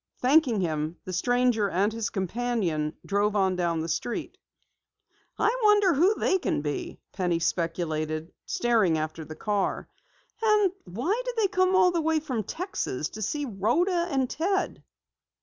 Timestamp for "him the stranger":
0.61-1.69